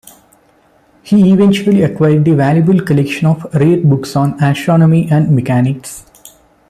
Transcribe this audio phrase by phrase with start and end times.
[1.03, 6.03] He eventually acquired a valuable collection of rare books on astronomy and mechanics.